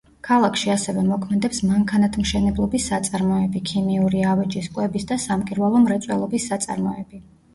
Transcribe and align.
ქალაქში 0.27 0.69
ასევე 0.75 1.01
მოქმედებს 1.09 1.59
მანქანათმშენებლობის 1.71 2.87
საწარმოები, 2.91 3.61
ქიმიური, 3.71 4.23
ავეჯის, 4.31 4.69
კვების 4.77 5.05
და 5.13 5.17
სამკერვალო 5.27 5.83
მრეწველობის 5.85 6.49
საწარმოები. 6.53 7.25